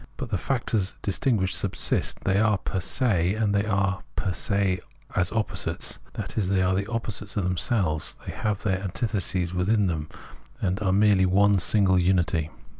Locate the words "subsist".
1.55-2.21